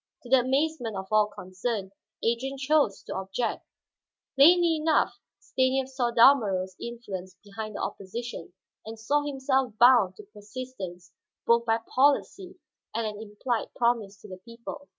To 0.23 0.29
the 0.29 0.39
amazement 0.39 0.97
of 0.97 1.05
all 1.11 1.27
concerned, 1.27 1.91
Adrian 2.23 2.57
chose 2.57 3.03
to 3.03 3.15
object. 3.17 3.63
Plainly 4.35 4.77
enough 4.77 5.19
Stanief 5.39 5.89
saw 5.89 6.09
Dalmorov's 6.09 6.75
influence 6.81 7.37
behind 7.43 7.75
the 7.75 7.81
opposition, 7.83 8.53
and 8.83 8.99
saw 8.99 9.21
himself 9.23 9.73
bound 9.79 10.15
to 10.15 10.23
persistence 10.23 11.11
both 11.45 11.65
by 11.67 11.77
policy 11.93 12.55
and 12.95 13.05
an 13.05 13.21
implied 13.21 13.75
promise 13.75 14.19
to 14.21 14.27
the 14.27 14.37
people. 14.39 14.87